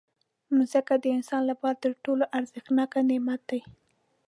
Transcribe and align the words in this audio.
مځکه 0.57 0.93
د 0.99 1.05
انسان 1.17 1.41
لپاره 1.51 1.79
تر 1.83 1.91
ټولو 2.03 2.23
ارزښتناک 2.37 2.91
نعمت 3.09 3.41
دی. 3.49 3.61